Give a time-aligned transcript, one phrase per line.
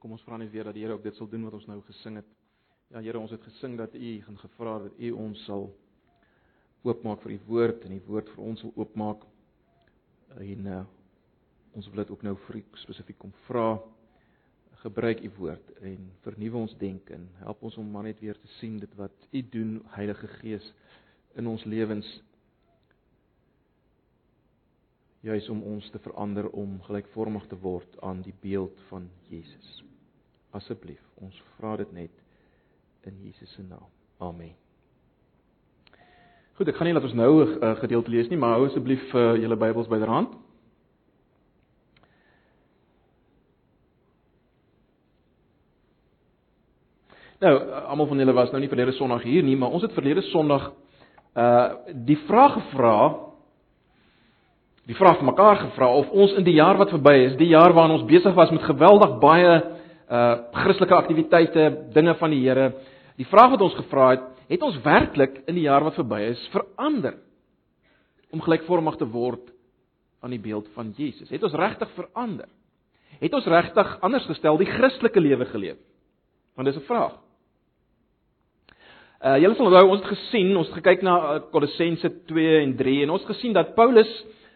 [0.00, 1.76] Kom ons vra net weer dat die Here ook dit sal doen wat ons nou
[1.84, 2.28] gesing het.
[2.88, 5.66] Ja Here, ons het gesing dat U gaan gevra dat U ons sal
[6.88, 9.26] oopmaak vir U woord en die woord vir ons sal oopmaak.
[10.40, 10.78] En uh,
[11.76, 13.74] ons wil dit ook nou vir spesifiek kom vra.
[14.80, 18.48] Gebruik U woord en vernuwe ons denke en help ons om maar net weer te
[18.56, 20.72] sien dit wat U doen, Heilige Gees,
[21.36, 22.08] in ons lewens
[25.20, 29.89] juis om ons te verander om gelykvormig te word aan die beeld van Jesus.
[30.50, 32.10] Asseblief, ons vra dit net
[33.06, 33.86] in Jesus se naam.
[34.18, 34.52] Amen.
[36.58, 39.14] Goed, ek gaan nie laat ons nou 'n uh, gedeelte lees nie, maar hou asseblief
[39.14, 40.34] uh, julle Bybels byderhand.
[47.40, 47.54] Nou,
[47.88, 50.72] almal van julle was nou nie verlede Sondag hier nie, maar ons het verlede Sondag
[51.36, 53.30] uh die vraag gevra
[54.90, 57.72] die vraag vir mekaar gevra of ons in die jaar wat verby is, die jaar
[57.72, 59.52] waarin ons besig was met geweldig baie
[60.10, 62.72] uh Christelike aktiwiteite, dinge van die Here,
[63.20, 66.42] die vraag wat ons gevra het, het ons werklik in die jaar wat verby is
[66.54, 67.20] verander
[68.34, 69.52] om gelykvormig te word
[70.22, 71.30] aan die beeld van Jesus?
[71.30, 72.48] Het ons regtig verander?
[73.20, 75.78] Het ons regtig anders gestel die Christelike lewe geleef?
[76.56, 77.14] Want dis 'n vraag.
[79.20, 82.76] Uh julle sal onthou ons het gesien, ons het gekyk na uh, Kolossense 2 en
[82.76, 84.10] 3 en ons het gesien dat Paulus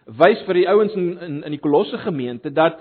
[0.06, 2.80] wys vir die ouens in in in die Kolosse gemeente dat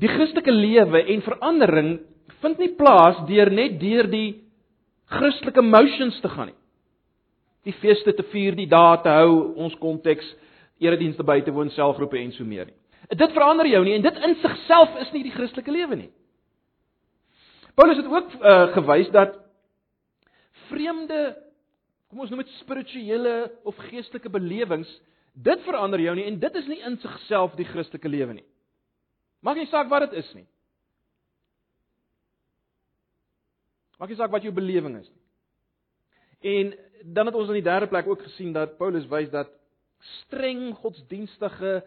[0.00, 1.90] die Christelike lewe en verandering
[2.42, 4.42] vind nie plaas deur net deur die
[5.16, 6.58] Christelike motions te gaan nie.
[7.66, 10.26] Die feeste te vier, die dae te hou, ons konteks,
[10.82, 12.76] eredienste by te woon, selfgroepe en so meer nie.
[13.16, 16.12] Dit verander jou nie en dit in sigself is nie die Christelike lewe nie.
[17.76, 19.36] Paulus het ook uh, gewys dat
[20.70, 21.36] vreemde
[22.10, 23.34] kom ons noem dit spirituele
[23.66, 24.90] of geestelike belewings
[25.36, 28.46] Dit verander jou nie en dit is nie in sigself die Christelike lewe nie.
[29.46, 30.46] Maak nie saak wat dit is nie.
[34.00, 35.22] Maak nie saak wat jou belewing is nie.
[36.56, 36.72] En
[37.14, 39.52] dan het ons in die derde plek ook gesien dat Paulus wys dat
[40.22, 41.78] streng godsdienstige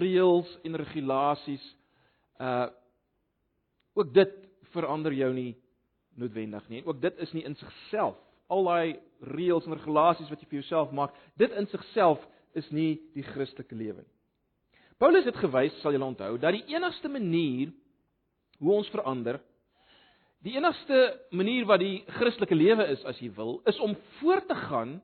[0.00, 1.64] reëls en regulasies
[2.40, 2.70] uh
[3.94, 4.32] ook dit
[4.74, 5.52] verander jou nie
[6.18, 6.80] noodwendig nie.
[6.82, 8.16] Ook dit is nie in sigself
[8.50, 12.18] al daai reëls en regulasies wat jy vir jouself maak, dit in sigself
[12.58, 14.14] is nie die Christelike lewe nie.
[15.02, 17.72] Paulus het gewys, sal julle onthou, dat die enigste manier
[18.60, 19.40] hoe ons verander,
[20.44, 21.00] die enigste
[21.34, 24.98] manier wat die Christelike lewe is as jy wil, is om voort te gaan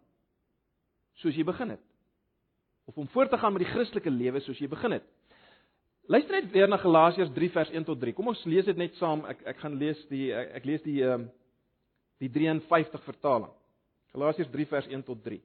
[1.21, 1.87] soos jy begin het.
[2.89, 5.06] Of om voort te gaan met die Christelike lewe soos jy begin het.
[6.11, 8.15] Luister net weer na Galasiërs 3 vers 1 tot 3.
[8.17, 9.22] Kom ons lees dit net saam.
[9.31, 11.28] Ek ek gaan lees die ek, ek lees die ehm
[12.21, 13.53] die 53 vertaling.
[14.12, 15.39] Galasiërs 3 vers 1 tot 3.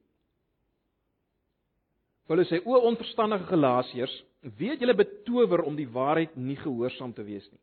[2.28, 4.24] Paulus sê: "O onverstandige Galasiërs,
[4.58, 7.62] weet julle betower om die waarheid nie gehoorsaam te wees nie.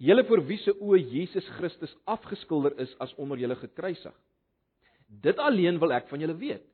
[0.00, 4.14] Julle vir wie se oë Jesus Christus afgeskilder is as onder julle gekruisig.
[5.08, 6.64] Dit alleen wil ek van julle weet.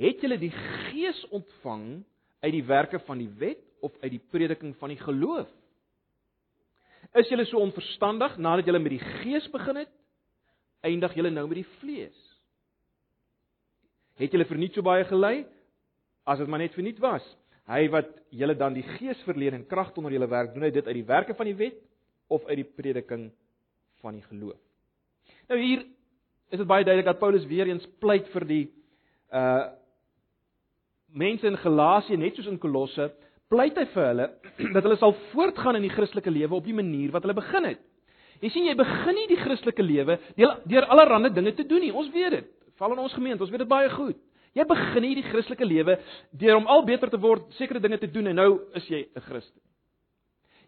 [0.00, 2.04] Het julle die Gees ontvang
[2.44, 5.48] uit die werke van die wet of uit die prediking van die geloof?
[7.16, 9.92] Is julle so onverstandig nadat julle met die Gees begin het,
[10.84, 12.16] eindig julle nou met die vlees?
[14.16, 15.44] Het julle verniet so baie gelei?
[16.26, 17.24] As dit maar net verniet was.
[17.70, 20.86] Hy wat julle dan die gees verleen en krag onder julle werk, doen hy dit
[20.86, 21.78] uit die werke van die wet
[22.30, 23.28] of uit die prediking
[24.02, 24.58] van die geloof.
[25.50, 25.82] Nou hier
[26.50, 28.64] is dit baie duidelik dat Paulus weer eens pleit vir die
[29.34, 29.66] uh
[31.16, 33.06] mense in Galasië net soos in Kolosse,
[33.48, 34.24] pleit hy vir hulle
[34.74, 37.80] dat hulle sal voortgaan in die Christelike lewe op die manier wat hulle begin het.
[38.42, 41.92] Jy sien jy begin nie die Christelike lewe deur deur allerlei dinge te doen nie.
[41.94, 42.50] Ons weet dit.
[42.76, 44.18] Val in ons gemeente, ons weet dit baie goed.
[44.56, 45.98] Jy begin hierdie Christelike lewe
[46.40, 49.20] deur om al beter te word, sekere dinge te doen en nou is jy 'n
[49.28, 49.60] Christen.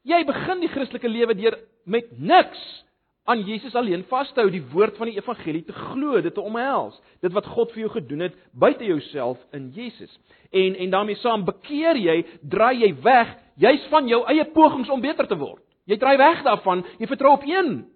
[0.05, 2.85] Jy begin die Christelike lewe deur met niks
[3.25, 6.41] aan Jesus alleen vas te hou, die woord van die evangelie te glo, dit te
[6.41, 10.19] omhels, dit wat God vir jou gedoen het buite jouself in Jesus.
[10.53, 15.01] En en daarmee saam bekeer jy, draai jy weg, jy's van jou eie pogings om
[15.01, 15.63] beter te word.
[15.85, 17.87] Jy draai weg daarvan, jy vertrou op een.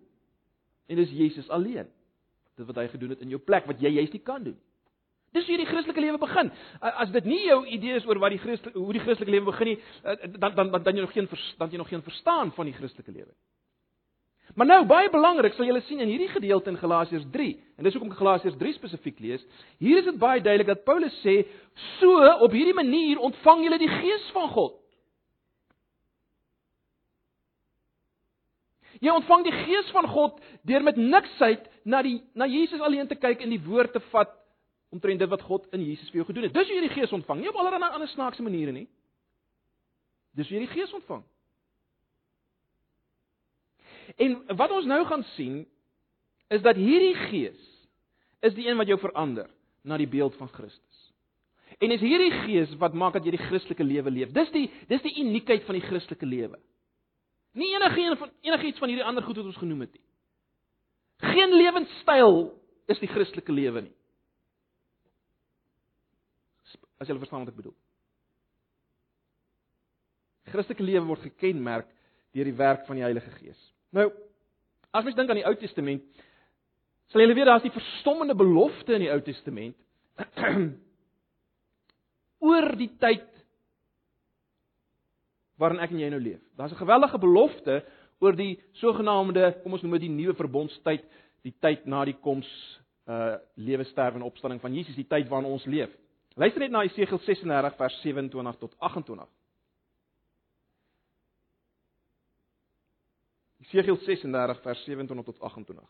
[0.88, 1.88] En dis Jesus alleen.
[2.56, 4.71] Dit wat hy gedoen het in jou plek wat jy juist nie kan doen nie.
[5.32, 6.50] Dis hoe die Christelike lewe begin.
[6.80, 9.72] As dit nie jou idee is oor wat die Christelike hoe die Christelike lewe begin
[9.72, 9.78] nie,
[10.36, 13.32] dan dan dan jy nog geen dan jy nog geen verstaan van die Christelike lewe.
[14.54, 17.94] Maar nou baie belangrik sal julle sien in hierdie gedeelte in Galasiërs 3 en dis
[17.96, 19.44] hoekom ek Galasiërs 3 spesifiek lees.
[19.80, 21.38] Hier is dit baie duidelik dat Paulus sê
[21.96, 24.76] so op hierdie manier ontvang julle die gees van God.
[29.02, 30.36] Jy ontvang die gees van God
[30.68, 34.36] deur met niksheid na die na Jesus alleen te kyk en die woord te vat
[34.92, 36.54] omtrent dit wat God in Jesus vir jou gedoen het.
[36.54, 38.88] Dis hoe jy die Gees ontvang, nie op allerlei ander, snaakse maniere nie.
[40.36, 41.24] Dis hoe jy die Gees ontvang.
[44.16, 45.62] En wat ons nou gaan sien
[46.52, 47.60] is dat hierdie gees
[48.42, 49.48] is die een wat jou verander
[49.86, 50.98] na die beeld van Christus.
[51.80, 54.32] En is hierdie gees wat maak dat jy die Christelike lewe leef.
[54.34, 56.58] Dis die dis die uniekheid van die Christelike lewe.
[57.56, 60.04] Nie enige een van enigiets van hierdie ander goed wat ons genoem het nie.
[61.32, 62.38] Geen lewenstyl
[62.90, 63.96] is die Christelike lewe nie.
[67.02, 67.74] As jy verstaan wat ek bedoel.
[70.52, 71.88] Christelike lewe word gekenmerk
[72.36, 73.58] deur die werk van die Heilige Gees.
[73.94, 74.06] Nou,
[74.94, 76.04] as mens dink aan die Ou Testament,
[77.10, 79.76] sal jy weet daar's die verstommende belofte in die Ou Testament
[82.46, 83.26] oor die tyd
[85.60, 86.40] waarin ek en jy nou leef.
[86.58, 87.82] Daar's 'n geweldige belofte
[88.22, 91.04] oor die sogenaamde, kom ons noem dit die nuwe verbondstyd,
[91.42, 92.48] die tyd na die koms
[93.10, 95.90] uh lewe sterwe en opstanding van Jesus, die tyd waarin ons leef.
[96.36, 99.28] Luister net na Jesegiel 36 vers 27 tot 28.
[103.66, 105.84] Jesegiel 36 vers 27 tot 28.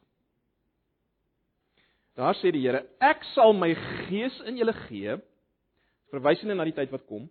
[2.18, 3.70] Daar sê die Here: Ek sal my
[4.08, 5.16] gees in julle gee,
[6.12, 7.30] verwysende na die tyd wat kom.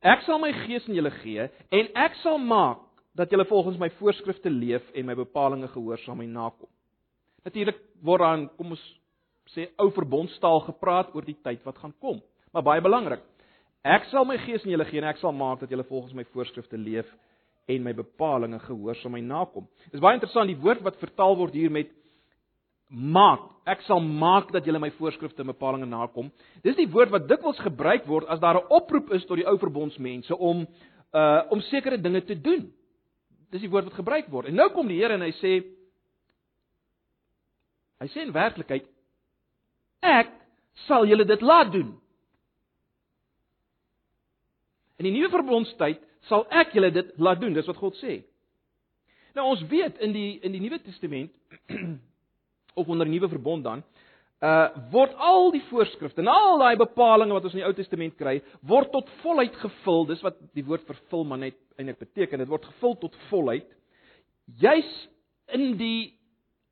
[0.00, 1.44] Ek sal my gees in julle gee
[1.76, 2.86] en ek sal maak
[3.18, 6.70] dat julle volgens my voorskrifte leef en my bepalinge gehoorsaam en nakom.
[7.44, 8.84] Natuurlik word dan kom ons
[9.54, 12.20] sê ou verbondstaal gepraat oor die tyd wat gaan kom.
[12.52, 13.22] Maar baie belangrik.
[13.84, 16.24] Ek sal my gees in julle gee en ek sal maak dat julle volgens my
[16.34, 17.08] voorskrifte leef
[17.70, 19.66] en my bepalinge gehoorsaam en nakom.
[19.92, 21.92] Dis baie interessant die woord wat vertaal word hier met
[22.90, 23.46] maak.
[23.70, 26.30] Ek sal maak dat julle my voorskrifte en bepalinge nakom.
[26.66, 29.56] Dis die woord wat dikwels gebruik word as daar 'n oproep is tot die ou
[29.58, 30.66] verbondsmense om
[31.14, 32.72] uh om sekere dinge te doen.
[33.50, 34.46] Dis die woord wat gebruik word.
[34.46, 35.64] En nou kom die Here en hy sê
[38.00, 38.86] hy sê in werklikheid
[40.00, 40.32] ek
[40.86, 41.94] sal julle dit laat doen.
[45.00, 48.20] In die nuwe verbondstyd sal ek julle dit laat doen, dis wat God sê.
[49.36, 51.30] Nou ons weet in die in die Nuwe Testament
[52.78, 53.84] of onder die nuwe verbond dan
[54.40, 58.16] uh word al die voorskrifte en al daai bepalinge wat ons in die Ou Testament
[58.16, 60.06] kry, word tot volheid gevul.
[60.08, 62.40] Dis wat die woord vervul maar net eintlik beteken.
[62.40, 63.68] Dit word gevul tot volheid
[64.58, 64.88] juis
[65.54, 66.16] in die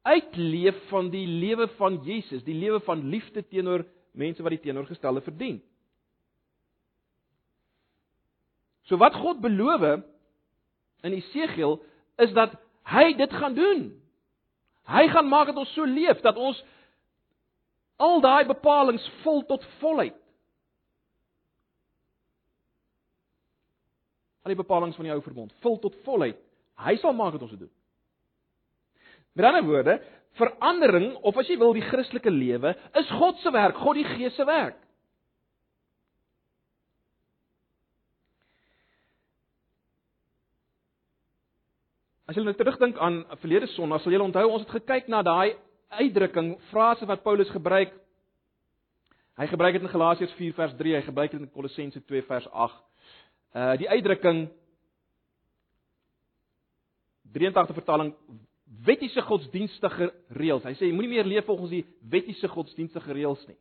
[0.09, 3.85] uitleef van die lewe van Jesus, die lewe van liefde teenoor
[4.19, 5.61] mense wat die teenoorgestelde verdien.
[8.89, 9.85] So wat God beloof
[11.05, 11.79] in Esegiel
[12.17, 12.57] is dat
[12.89, 13.91] hy dit gaan doen.
[14.89, 16.59] Hy gaan maak dat ons so leef dat ons
[18.01, 20.17] al daai bepalinge vol tot volheid.
[24.47, 26.39] Al die bepalinge van die ou verbond, vol tot volheid.
[26.81, 27.75] Hy sal maak dat ons dit doen.
[29.39, 30.01] Met ander woorde,
[30.35, 34.35] verandering of as jy wil die Christelike lewe is God se werk, God die Gees
[34.35, 34.81] se werk.
[42.29, 45.55] As jy nou terugdink aan verlede Sondag, sal jy onthou ons het gekyk na daai
[46.03, 47.95] uitdrukking, frase wat Paulus gebruik.
[49.39, 52.51] Hy gebruik dit in Galasiërs 4 vers 3, hy gebruik dit in Kolossense 2 vers
[52.51, 52.83] 8.
[53.55, 54.49] Uh die uitdrukking
[57.39, 58.13] 83 vertaling
[58.85, 60.65] wettiese godsdienstige reëls.
[60.65, 63.57] Hy sê jy moenie meer leef volgens die wettiese godsdienstige reëls nie.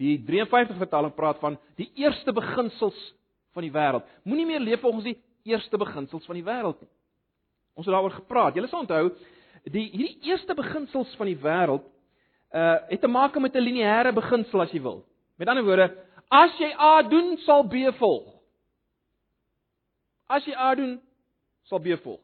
[0.00, 2.98] Die 53 vertaling praat van die eerste beginsels
[3.52, 4.06] van die wêreld.
[4.24, 6.90] Moenie meer leef volgens die eerste beginsels van die wêreld nie.
[7.74, 8.56] Ons het daaroor gepraat.
[8.56, 9.10] Julle sal onthou,
[9.70, 11.88] die hierdie eerste beginsels van die wêreld
[12.52, 15.04] uh het te maak met 'n lineêre beginsel as jy wil.
[15.38, 15.88] Met ander woorde,
[16.28, 18.28] as jy A doen, sal B volg.
[20.28, 21.00] As jy A doen,
[21.62, 22.20] sal B volg.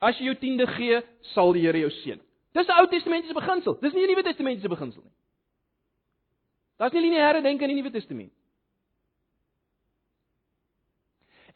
[0.00, 2.20] As jy jou tiende gee, sal die Here jou seën.
[2.52, 3.78] Dis 'n Ou Testamentiese beginsel.
[3.80, 5.12] Dis nie 'n Nuwe Testamentiese beginsel nie.
[6.78, 8.32] Daar's nie lineêre denke in die Nuwe Testament.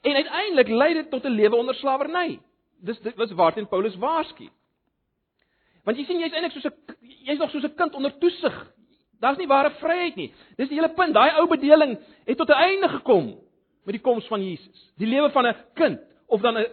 [0.01, 2.41] En uiteindelik lei dit tot 'n lewe onder slawerny.
[2.81, 4.49] Dis dit was waarteen Paulus waarsku.
[5.85, 8.73] Want jy sien jy's eintlik soos 'n jy's nog soos 'n kind onder toesig.
[9.21, 10.33] Daar's nie ware vryheid nie.
[10.57, 11.15] Dis die hele punt.
[11.15, 13.27] Daai ou bedeling het tot 'n einde gekom
[13.85, 14.93] met die koms van Jesus.
[14.97, 16.67] Die lewe van 'n kind of dan 'n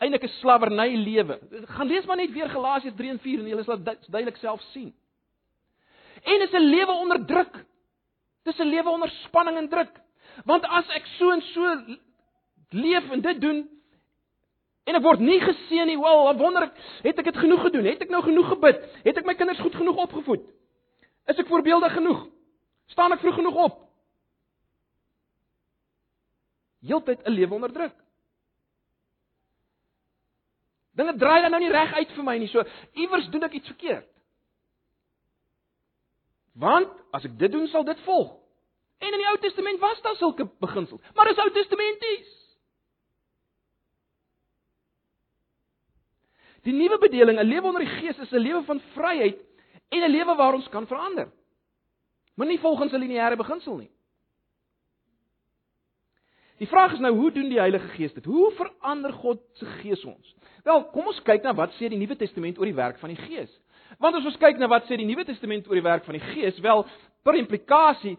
[0.00, 1.38] eintlik 'n slawerny lewe.
[1.76, 4.94] Gaan lees maar net weer Galasiërs 3 en 4 en jy sal duidelik self sien.
[6.24, 7.64] En is 'n lewe onder druk.
[8.44, 10.00] Dis 'n lewe onder spanning en druk.
[10.44, 11.84] Want as ek so en so
[12.70, 13.68] leef en dit doen
[14.84, 15.98] en ek word nie geseën nie.
[16.00, 17.84] Wel, dan wonder ek, het ek dit genoeg gedoen?
[17.84, 18.80] Het ek nou genoeg gebid?
[19.04, 20.42] Het ek my kinders goed genoeg opgevoed?
[21.26, 22.26] Is ek voorbeeldig genoeg?
[22.86, 23.80] Staan ek vroeg genoeg op?
[26.80, 27.99] Heeltyd 'n lewe onder druk.
[31.00, 32.48] Dinge draai dan nou nie reg uit vir my nie.
[32.52, 32.64] So
[33.00, 34.08] iewers doen ek iets verkeerd.
[36.60, 38.34] Want as ek dit doen, sal dit volg.
[39.00, 42.36] En in die Ou Testament was daar sulke beginsels, maar dis Ou Testamenties.
[46.68, 49.40] Die nuwe bedeling, 'n lewe onder die Gees is 'n lewe van vryheid
[49.88, 51.30] en 'n lewe waar ons kan verander.
[52.36, 53.90] Maar nie volgens 'n lineêre beginsel nie.
[56.60, 58.24] Die vraag is nou, hoe doen die Heilige Gees dit?
[58.28, 60.34] Hoe verander God se Gees ons?
[60.64, 63.20] Wel, kom ons kyk na wat sê die Nuwe Testament oor die werk van die
[63.22, 63.52] Gees.
[64.00, 66.26] Want as ons kyk na wat sê die Nuwe Testament oor die werk van die
[66.34, 66.84] Gees, wel,
[67.24, 68.18] per implikasie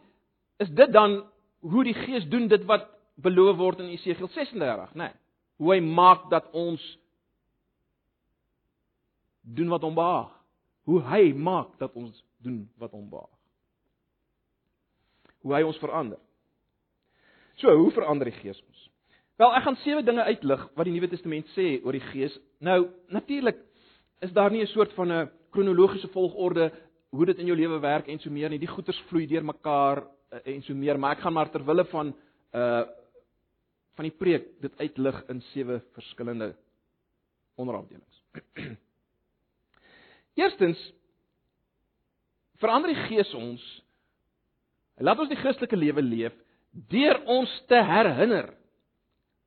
[0.62, 1.20] is dit dan
[1.62, 2.90] hoe die Gees doen dit wat
[3.22, 5.12] beloof word in Esegiel 36, né?
[5.12, 5.20] Nee,
[5.62, 6.82] hoe hy maak dat ons
[9.46, 10.34] doen wat hom behaag.
[10.90, 13.38] Hoe hy maak dat ons doen wat hom behaag.
[15.46, 16.18] Hoe hy ons verander.
[17.60, 18.88] So, hoe verander die Gees ons?
[19.42, 22.34] Wel, ek gaan sewe dinge uitlig wat die Nuwe Testament sê oor die Gees.
[22.62, 23.58] Nou, natuurlik
[24.22, 26.72] is daar nie 'n soort van 'n kronologiese volgorde
[27.10, 28.60] hoe dit in jou lewe werk en so meer nie.
[28.60, 31.86] Die goeters vloei deur mekaar eh, en so meer, maar ek gaan maar ter wille
[31.86, 32.16] van
[32.54, 32.84] uh
[33.96, 36.56] van die preek dit uitlig in sewe verskillende
[37.56, 38.24] onderafdelings.
[40.42, 40.80] Eerstens
[42.58, 43.84] verander die Gees ons.
[44.96, 46.34] Hy laat ons die Christelike lewe leef
[46.72, 48.54] deur ons te herinner.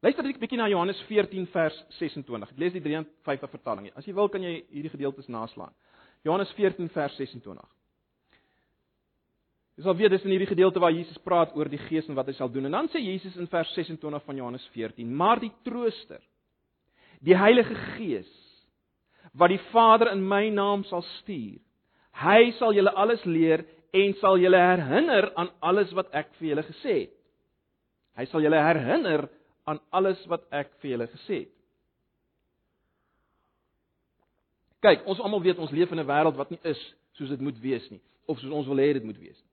[0.02, 2.50] Luister net 'n bietjie na Johannes 14 vers 26.
[2.50, 3.90] Ek lees die 53 vertaling.
[3.97, 5.73] As jy wil kan jy hierdie gedeeltes naslaan.
[6.23, 7.64] Johannes 14 vers 26.
[9.76, 12.26] Dis al weer dis in hierdie gedeelte waar Jesus praat oor die Gees en wat
[12.26, 12.66] hy sal doen.
[12.66, 16.21] En dan sê Jesus in vers 26 van Johannes 14: "Maar die Trooster,
[17.21, 18.45] die Heilige Gees,
[19.35, 21.59] wat die Vader in my naam sal stuur.
[22.23, 23.64] Hy sal julle alles leer
[23.95, 27.13] en sal julle herinner aan alles wat ek vir julle gesê het.
[28.19, 29.29] Hy sal julle herinner
[29.71, 31.53] aan alles wat ek vir julle gesê het.
[34.85, 36.81] Kyk, ons almal weet ons leef in 'n wêreld wat nie is
[37.17, 39.53] soos dit moet wees nie of soos ons wil hê dit moet wees nie.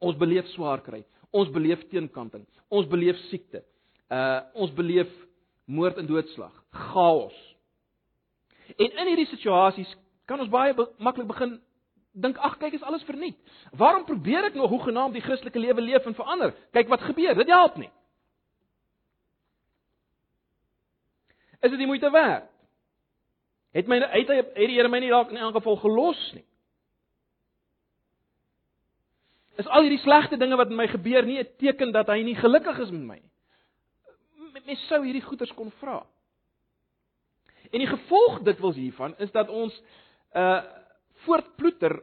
[0.00, 1.04] Ons beleef swaar kry.
[1.32, 2.46] Ons beleef teenkanting.
[2.68, 3.62] Ons beleef siekte.
[4.10, 5.10] Uh ons beleef
[5.64, 7.36] moord en doodslag, chaos.
[8.76, 9.96] En in hierdie situasies
[10.26, 11.60] kan ons baie be maklik begin
[12.12, 13.38] dink ag kyk is alles verniet.
[13.72, 16.54] Waarom probeer ek nog hoegenaamd die Christelike lewe leef en verander?
[16.72, 17.34] Kyk wat gebeur.
[17.34, 17.90] Dit help nie.
[21.62, 22.48] Is dit nie moeite werd?
[23.72, 26.44] Het my uit het die Here my nie dalk in elk geval gelos nie?
[29.56, 32.36] Is al hierdie slegte dinge wat met my gebeur nie 'n teken dat hy nie
[32.36, 33.30] gelukkig is met my nie?
[34.66, 36.06] Mens sou hierdie goeters kon vra.
[37.70, 39.82] En die gevolg dikwels hiervan is dat ons
[40.34, 40.62] uh
[41.24, 42.02] voortploeter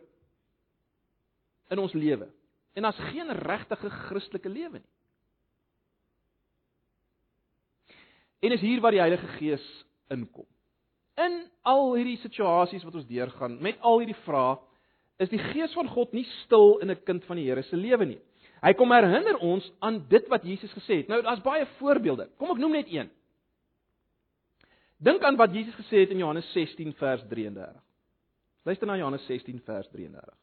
[1.69, 2.29] in ons lewe.
[2.73, 4.89] En daar's geen regtige Christelike lewe nie.
[8.39, 9.65] En is hier waar die Heilige Gees
[10.07, 10.47] inkom.
[11.19, 14.55] In al hierdie situasies wat ons deurgaan, met al hierdie vrae,
[15.19, 18.05] is die Gees van God nie stil in 'n kind van die Here se lewe
[18.05, 18.21] nie.
[18.61, 21.07] Hy kom herinner ons aan dit wat Jesus gesê het.
[21.07, 22.29] Nou daar's baie voorbeelde.
[22.37, 23.09] Kom ek noem net een.
[24.97, 27.88] Dink aan wat Jesus gesê het in Johannes 16 vers 33.
[28.69, 30.35] Luister na Johannes 16 vers 33.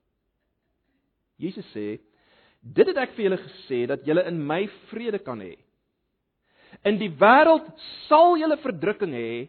[1.38, 2.00] Jesus sê:
[2.60, 5.54] "Dit het ek vir julle gesê dat julle in my vrede kan hê.
[6.82, 7.68] In die wêreld
[8.08, 9.46] sal julle verdrukking hê,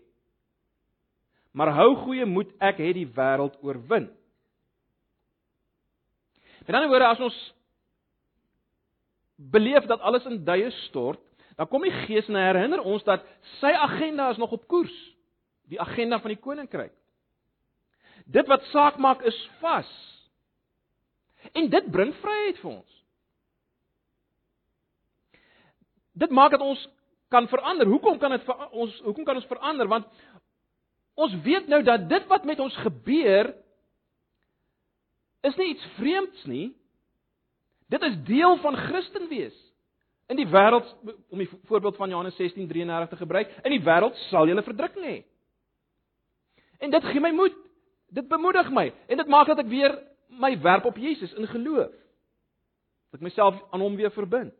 [1.57, 4.11] maar hou goeie moed, ek het die wêreld oorwin."
[6.67, 7.39] Met ander woorde, as ons
[9.37, 11.23] beleef dat alles in duie stort,
[11.57, 13.25] dan kom die Gees en herinner ons dat
[13.57, 14.93] sy agenda is nog op koers,
[15.65, 16.93] die agenda van die koninkryk.
[18.27, 19.89] Dit wat saak maak is vas.
[21.55, 22.95] En dit bring vryheid vir ons.
[26.17, 26.81] Dit maak dat ons
[27.31, 27.87] kan verander.
[27.87, 29.87] Hoekom kan dit vir ons hoekom kan ons verander?
[29.87, 30.09] Want
[31.17, 33.53] ons weet nou dat dit wat met ons gebeur
[35.47, 36.67] is nie iets vreemds nie.
[37.87, 39.55] Dit is deel van Christen wees.
[40.27, 40.89] In die wêreld
[41.31, 45.17] om die voorbeeld van Johannes 16:33 te gebruik, in die wêreld sal jy verdrukking hê.
[46.83, 47.55] En dit gee my moed.
[48.13, 49.97] Dit bemoedig my en dit maak dat ek weer
[50.27, 51.91] my werp op Jesus in geloof.
[53.11, 54.53] Dat ek myself aan hom weer verbind.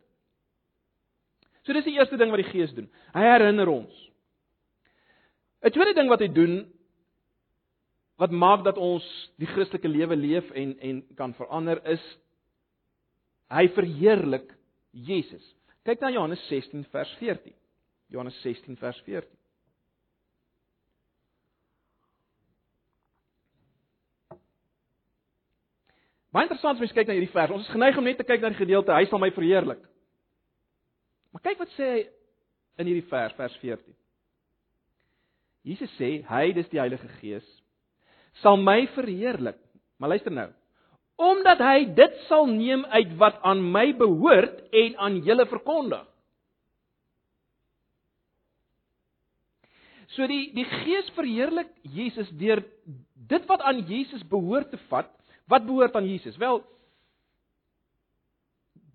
[1.68, 2.88] So dis die eerste ding wat die Gees doen.
[3.14, 3.94] Hy herinner ons.
[5.64, 6.74] 'n Tweede ding wat hy doen
[8.18, 9.06] wat maak dat ons
[9.38, 12.04] die Christelike lewe leef en en kan verander is
[13.54, 14.54] hy verheerlik
[14.92, 15.44] Jesus.
[15.84, 17.54] Kyk na Johannes 16 vers 14.
[18.10, 19.37] Johannes 16 vers 14.
[26.36, 27.54] Baie interessant as mens kyk na hierdie vers.
[27.56, 29.82] Ons is geneig om net te kyk na die gedeelte hy sal my verheerlik.
[31.32, 32.04] Maar kyk wat sê hy
[32.82, 33.96] in hierdie vers, vers 14.
[35.68, 37.48] Jesus sê hy, dis die Heilige Gees,
[38.44, 39.60] sal my verheerlik.
[39.98, 40.52] Maar luister nou
[41.18, 46.06] omdat hy dit sal neem uit wat aan my behoort en aan julle verkondig.
[50.14, 52.62] So die die Gees verheerlik Jesus deur
[53.28, 55.10] dit wat aan Jesus behoort te vat.
[55.48, 56.38] Wat behoort aan Jesus?
[56.38, 56.64] Wel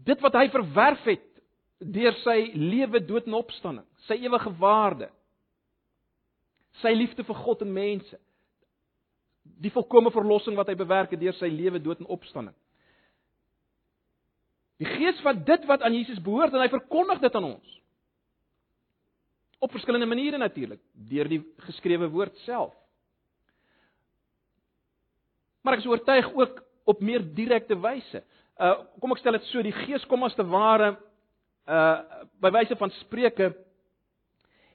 [0.03, 1.29] dit wat hy verwerf het
[1.79, 5.09] deur sy lewe, dood en opstanding, sy ewige waarde,
[6.83, 8.19] sy liefde vir God en mense,
[9.63, 12.55] die volkomme verlossing wat hy bewerk het deur sy lewe, dood en opstanding.
[14.83, 17.75] Die Gees vat dit wat aan Jesus behoort en hy verkondig dit aan ons.
[19.63, 20.81] Op verskillende maniere natuurlik,
[21.11, 22.75] deur die geskrewe woord self.
[25.63, 28.23] Maar ek is oortuig ook op meer direkte wyse.
[28.59, 30.95] Uh kom ek stel dit so, die Gees kom as te ware
[31.67, 33.53] uh by wyse van spreuke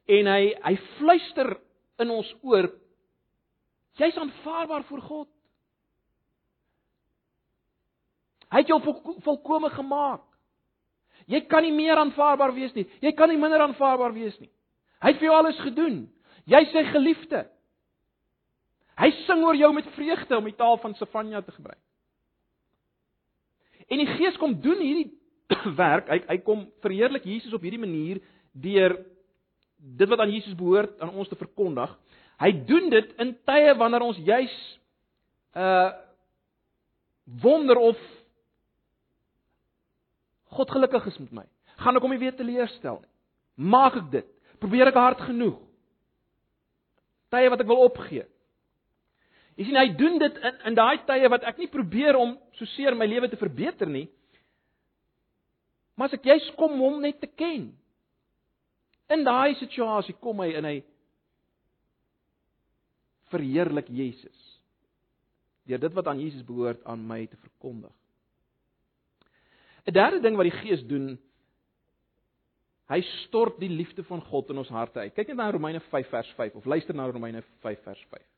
[0.08, 1.58] en hy hy fluister
[2.00, 2.70] in ons oor
[3.98, 5.30] jy's aanvaarbaar vir God.
[8.54, 8.80] Hy het jou
[9.26, 10.24] volkome gemaak.
[11.28, 12.86] Jy kan nie meer aanvaarbaar wees nie.
[13.04, 14.52] Jy kan nie minder aanvaarbaar wees nie.
[15.04, 15.98] Hy het vir jou alles gedoen.
[16.48, 17.44] Jy sê geliefde.
[18.98, 21.82] Hy sing oor jou met vreugde om die taal van Sefanja te gebruik.
[23.88, 25.12] En die Gees kom doen hierdie
[25.80, 26.10] werk.
[26.12, 28.22] Hy hy kom verheerlik Jesus op hierdie manier
[28.58, 28.98] deur
[29.78, 31.92] dit wat aan Jesus behoort aan ons te verkondig.
[32.42, 34.58] Hy doen dit in tye wanneer ons juis
[35.58, 35.94] uh
[37.44, 37.98] wonder of
[40.56, 41.44] God gelukkig is met my.
[41.84, 43.12] Gaan ek hom nie weer teleurstel nie.
[43.68, 44.30] Maak ek dit?
[44.64, 45.58] Probeer ek hard genoeg?
[47.34, 48.24] Tye wat ek wil opgee.
[49.58, 52.66] Jy sien hy doen dit in in daai tye wat ek nie probeer om so
[52.76, 54.06] seer my lewe te verbeter nie.
[55.98, 57.72] Maar as ek juis kom hom net te ken.
[59.10, 60.76] In daai situasie kom hy en hy
[63.34, 64.44] verheerlik Jesus.
[65.68, 67.92] Deur dit wat aan Jesus behoort aan my te verkondig.
[69.88, 71.18] 'n Derde ding wat die Gees doen,
[72.92, 75.14] hy stort die liefde van God in ons harte uit.
[75.16, 78.37] Kyk net na Romeine 5 vers 5 of luister na Romeine 5 vers 5.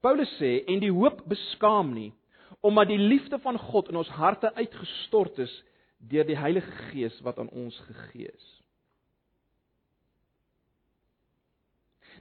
[0.00, 2.12] Paulus sê en die hoop beskaam nie
[2.64, 5.52] omdat die liefde van God in ons harte uitgestort is
[5.98, 8.46] deur die Heilige Gees wat aan ons gegee is.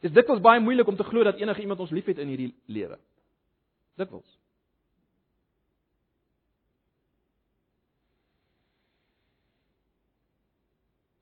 [0.03, 2.53] Dit is dikwels baie moeilik om te glo dat enige iemand ons liefhet in hierdie
[2.69, 2.99] lewe.
[3.97, 4.27] Dikwels.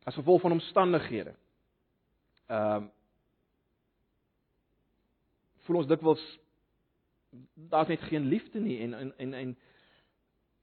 [0.03, 1.35] as gevolg van omstandighede.
[2.45, 2.91] Ehm um,
[5.63, 6.23] voel ons dikwels
[7.69, 9.55] daar's net geen liefde nie en en en en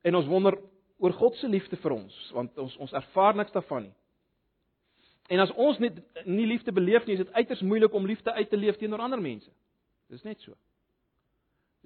[0.02, 0.58] en ons wonder
[0.98, 3.96] oor God se liefde vir ons want ons ons ervaar niks daarvan nie.
[5.30, 8.48] En as ons net nie liefde beleef nie, is dit uiters moeilik om liefde uit
[8.50, 9.50] te leef teenoor ander mense.
[10.10, 10.56] Dis net so.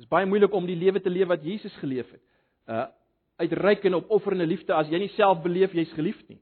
[0.00, 2.22] Dis baie moeilik om die lewe te leef wat Jesus geleef het.
[2.68, 2.86] Uh
[3.34, 6.38] uitreik en opofferende liefde as jy nie self beleef jy's geliefd nie.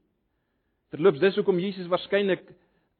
[0.93, 2.43] Terloops, dis hoekom Jesus waarskynlik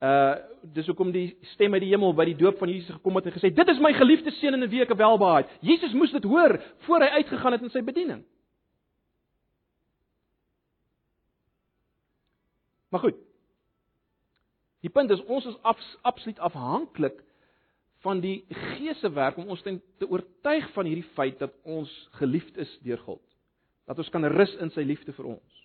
[0.03, 0.35] uh
[0.73, 3.33] dis hoekom die stem uit die hemel by die doop van Jesus gekom het en
[3.35, 5.49] gesê dit is my geliefde seun in 'n week welbehaag.
[5.61, 8.23] Jesus moes dit hoor voor hy uitgegaan het in sy bediening.
[12.89, 13.15] Maar goed.
[14.79, 17.23] Die punt is ons is af, absoluut afhanklik
[18.03, 22.57] van die Gees se werk om ons te oortuig van hierdie feit dat ons geliefd
[22.57, 23.21] is deur God.
[23.87, 25.61] Dat ons kan rus in sy liefde vir ons.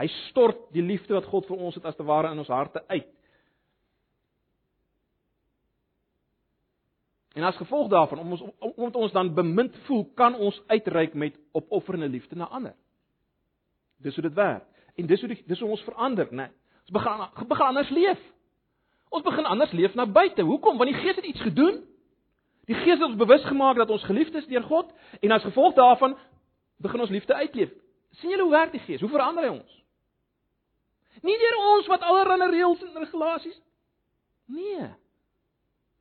[0.00, 2.82] Hy stort die liefde wat God vir ons het as te ware in ons harte
[2.88, 3.10] uit.
[7.32, 11.38] En as gevolg daarvan, om ons omdat ons dan bemind voel, kan ons uitreik met
[11.52, 12.74] opofferende liefde na ander.
[13.96, 14.64] Dis hoe dit werk.
[14.94, 16.36] En dis hoe die, dis hoe ons verander, né?
[16.36, 16.50] Nee.
[16.82, 18.20] Ons begin begin anders leef.
[19.08, 20.42] Ons begin anders leef na buite.
[20.42, 20.76] Hoekom?
[20.78, 21.84] Want die Gees het iets gedoen.
[22.64, 25.74] Die Gees het ons bewus gemaak dat ons geliefd is deur God en as gevolg
[25.74, 26.16] daarvan
[26.76, 27.70] begin ons liefde uitleef.
[28.10, 29.00] sien julle hoe werk die Gees?
[29.00, 29.78] Hoe verander hy ons?
[31.22, 33.60] Nie deur ons wat allerlei reëls en regulasies.
[34.46, 34.90] Nee.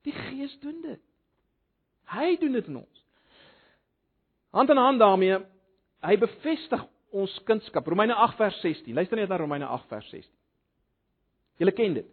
[0.04, 1.02] Die Gees doen dit.
[2.12, 3.04] Hy doen dit in ons.
[4.52, 5.38] Hand in hand daarmee,
[6.04, 6.84] hy bevestig
[7.16, 7.88] ons kunskap.
[7.88, 8.96] Romeine 8 vers 16.
[8.96, 10.32] Luister net na Romeine 8 vers 16.
[11.62, 12.10] Julle ken dit.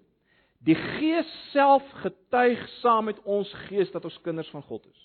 [0.66, 5.04] Die Gees self getuig saam met ons gees dat ons kinders van God is.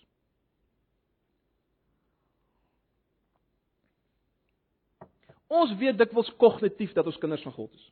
[5.54, 7.86] Ons weet dikwels kognitief dat ons kinders van God is.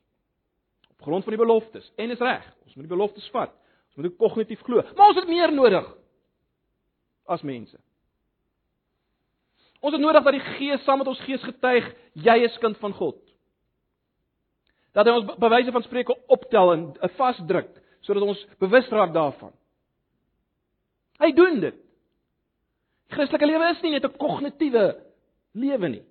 [0.95, 2.45] Op grond van die beloftes en is reg.
[2.65, 3.53] Ons moet die beloftes vat.
[3.91, 4.81] Ons moet dit kognitief glo.
[4.97, 5.85] Maar ons het meer nodig
[7.31, 7.77] as mense.
[9.81, 12.93] Ons het nodig dat die Gees saam met ons gees getuig jy is kind van
[12.93, 13.17] God.
[14.93, 16.85] Dat hy ons bewyse van spreuke optel en
[17.17, 17.71] vasdruk
[18.05, 19.53] sodat ons bewus raak daarvan.
[21.21, 21.77] Hy doen dit.
[23.13, 24.85] Christelike lewe is nie net 'n kognitiewe
[25.53, 26.05] lewe nie.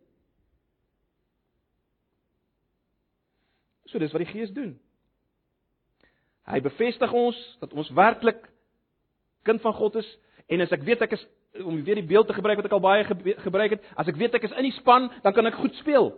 [3.87, 4.79] So dis wat die Gees doen.
[6.47, 8.49] Hy bevestig ons dat ons werklik
[9.43, 10.19] kind van God is
[10.51, 11.23] en as ek weet ek is
[11.65, 13.05] om weer die beeld te gebruik wat ek al baie
[13.45, 16.13] gebruik het, as ek weet ek is in die span, dan kan ek goed speel.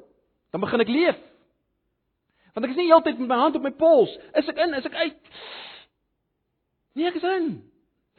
[0.53, 1.21] Dan begin ek leef.
[2.53, 4.13] Want ek is nie heeltyd met my hand op my pols.
[4.37, 4.75] Is ek in?
[4.77, 5.37] Is ek uit?
[6.97, 7.53] Nee, ek is in.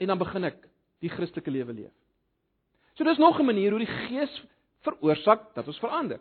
[0.02, 0.58] En dan begin ek
[1.06, 1.94] die Christelike lewe leef.
[2.98, 4.34] So dis nog 'n manier hoe die Gees
[4.82, 6.20] veroorsaak dat ons verander.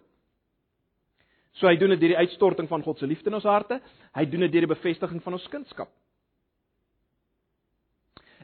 [1.52, 3.80] So hy doen dit deur die uitstorting van God se liefde in ons harte.
[4.14, 5.88] Hy doen dit deur die bevestiging van ons kindskap.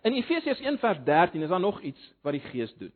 [0.02, 2.92] In Efesiërs 1:13 is daar nog iets wat die Gees doen.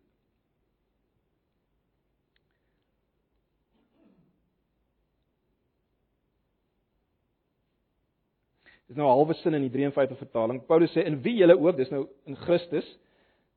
[8.86, 10.66] Dis nou 'n halwe sin in die 53 vertaling.
[10.66, 12.98] Paulus sê in wie julle ook, dis nou in Christus,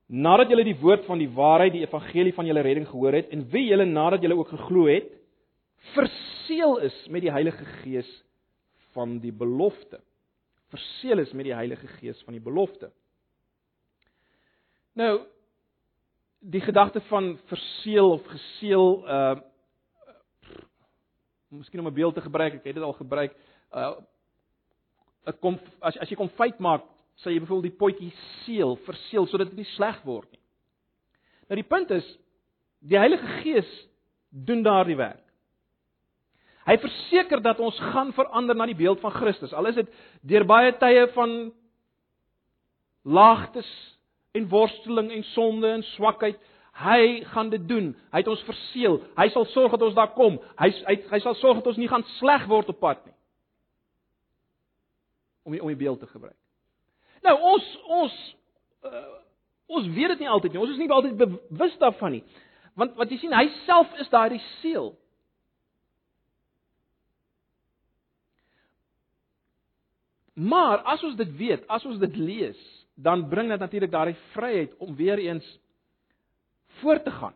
[0.07, 3.49] nadat julle die woord van die waarheid, die evangelie van julle redding gehoor het en
[3.49, 5.11] wie julle nadat julle ook geglo het,
[5.93, 8.23] verseël is met die Heilige Gees
[8.93, 9.99] van die belofte.
[10.69, 12.91] Verseël is met die Heilige Gees van die belofte.
[14.95, 15.25] Nou
[16.39, 19.35] die gedagte van verseël of geseël uh
[21.55, 23.35] miskien om 'n beeld te gebruik, ek het dit al gebruik.
[23.71, 23.95] Uh
[25.23, 26.83] dit kom as as jy kom feit maak,
[27.15, 30.41] sê jy byvoorbeeld die potjie seël, verseël sodat dit nie sleg word nie.
[31.47, 32.17] Nou die punt is
[32.79, 33.87] die Heilige Gees
[34.29, 35.23] doen daardie werk.
[36.65, 39.53] Hy verseker dat ons gaan verander na die beeld van Christus.
[39.53, 39.89] Al is dit
[40.21, 41.53] deur baie tye van
[43.03, 43.69] laagtes
[44.35, 46.39] en worsteling en sonde en swakheid,
[46.75, 47.91] hy gaan dit doen.
[48.11, 48.99] Hy het ons verseël.
[49.15, 50.39] Hy sal sorg dat ons daar kom.
[50.59, 53.15] Hy hy, hy sal sorg dat ons nie gaan sleg word op pad nie.
[55.45, 56.37] Om die, om die beeld te gebruik.
[57.23, 57.69] Nou ons
[58.01, 58.17] ons
[58.85, 59.05] uh,
[59.71, 60.61] ons weet dit nie altyd nie.
[60.61, 62.23] Ons is nie altyd bewus daarvan nie.
[62.75, 64.91] Want wat jy sien, hy self is daardie seël.
[70.35, 72.59] Maar as ons dit weet, as ons dit lees,
[72.95, 75.45] dan bring dit natuurlik daardie vryheid om weer eens
[76.79, 77.33] voort te gaan.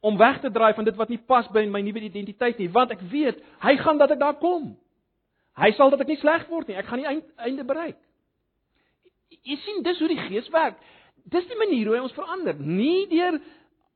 [0.00, 2.92] Om weg te draai van dit wat nie pas by my nuwe identiteit nie, want
[2.92, 4.74] ek weet hy gaan dat ek daar kom.
[5.56, 6.76] Hy sal dat ek nie sleg word nie.
[6.76, 7.08] Ek gaan die
[7.46, 7.96] einde bereik.
[9.44, 10.76] Jy sien dis hoe die Gees werk.
[11.32, 13.38] Dis die manier hoe hy ons verander, nie deur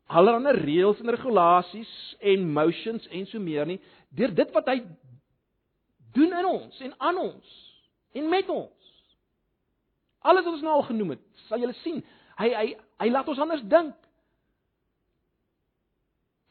[0.09, 1.91] allerlei reëls en regulasies
[2.33, 3.77] en motions en so meer nie,
[4.17, 4.79] deur dit wat hy
[6.17, 7.57] doen in ons en aan ons
[8.17, 8.78] en met ons.
[10.29, 12.03] Alles wat ons nou al genoem het, sal julle sien,
[12.41, 12.67] hy hy
[13.03, 13.95] hy laat ons anders dink.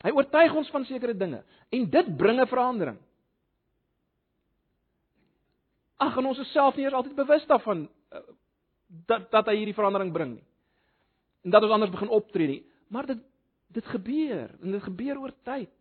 [0.06, 2.98] Hy oortuig ons van sekere dinge en dit bring 'n verandering.
[5.98, 8.22] Ag, en ons is self nie eers altyd bewus daarvan uh,
[9.08, 10.46] dat dat hy hierdie verandering bring nie.
[11.44, 13.20] En dat ons anders begin optree nie, maar dit
[13.68, 15.74] dit gebeur en dit gebeur oor tyd.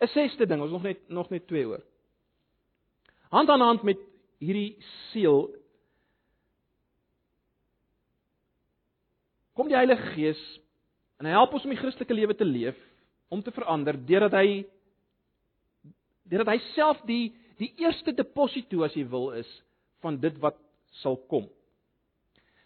[0.00, 1.82] 'n Sesde ding, ons nog net nog net twee oor
[3.34, 3.98] hand aan hand met
[4.38, 4.76] hierdie
[5.10, 5.48] seël
[9.54, 10.40] kom die Heilige Gees
[11.20, 12.78] en hy help ons om die Christelike lewe te leef
[13.32, 14.64] om te verander deurdat hy
[16.30, 19.50] deurdat hy self die die eerste deposito as jy wil is
[20.02, 20.56] van dit wat
[21.02, 21.46] sal kom.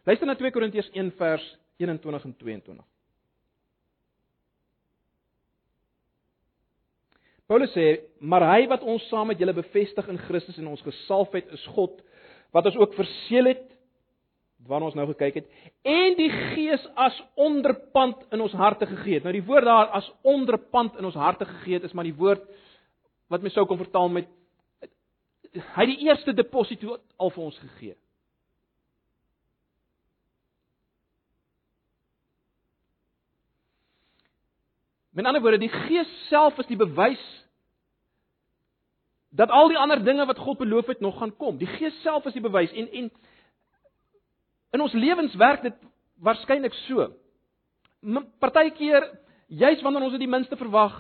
[0.09, 1.45] Luister na 2 Korintiërs 1 vers
[1.79, 2.87] 21 en 22.
[7.49, 7.85] Paulus sê,
[8.21, 11.65] maar hy wat ons saam met julle bevestig in Christus en ons gesalf het, is
[11.73, 12.01] God
[12.53, 13.65] wat ons ook verseël het
[14.67, 15.51] waarna ons nou gekyk het
[15.87, 19.27] en die Gees as onderpand in ons harte gegee het.
[19.27, 22.43] Nou die woord daar as onderpand in ons harte gegee het is maar die woord
[23.29, 24.29] wat mens sou kon vertaal met
[25.77, 27.97] hy die eerste deposito al vir ons gegee.
[35.19, 37.23] Met ander woorde, die Gees self is die bewys
[39.35, 41.59] dat al die ander dinge wat God beloof het nog gaan kom.
[41.59, 43.11] Die Gees self is die bewys en en
[44.73, 45.75] in ons lewens werk dit
[46.25, 47.09] waarskynlik so.
[48.43, 49.07] Partykeer,
[49.49, 50.95] juis wanneer ons dit die minste verwag,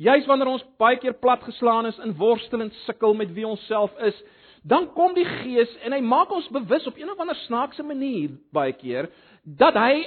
[0.00, 3.92] juis wanneer ons baie keer platgeslaan is in worstel en sukkel met wie ons self
[4.06, 4.16] is,
[4.62, 8.34] dan kom die Gees en hy maak ons bewus op een of ander snaakse manier
[8.52, 9.08] baie keer
[9.44, 10.02] dat hy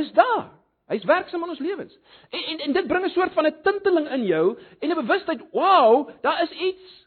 [0.00, 0.50] is daar.
[0.90, 1.92] Hy's werksaam in ons lewens.
[2.34, 5.40] En, en en dit bring 'n soort van 'n tinteling in jou en 'n bewustheid,
[5.52, 7.06] "Wow, daar is iets."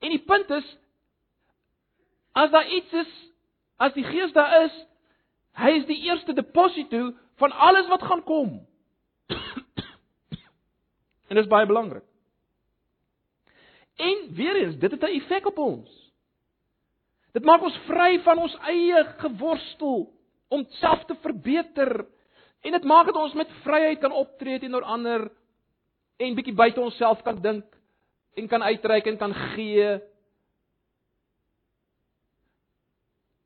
[0.00, 0.76] En die punt is
[2.32, 3.31] as daar iets is,
[3.82, 4.74] as die Gees daar is,
[5.58, 7.10] hy is die eerste deposito
[7.42, 8.54] van alles wat gaan kom.
[11.28, 12.06] en dit is baie belangrik.
[14.00, 15.90] En weer eens, dit het 'n effek op ons.
[17.32, 20.12] Dit maak ons vry van ons eie geworstel
[20.48, 22.06] om self te verbeter
[22.62, 25.26] En dit maak dat ons met vryheid kan optree teenoor ander
[26.22, 27.66] en bietjie buite onsself kan dink
[28.38, 29.98] en kan uitreik en kan gee